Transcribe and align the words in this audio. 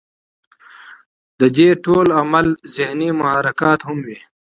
د 1.39 1.41
دې 1.57 1.69
ټول 1.85 2.07
عمل 2.19 2.47
ذهني 2.75 3.09
محرکات 3.19 3.79
هم 3.87 3.97
وي 4.05 4.19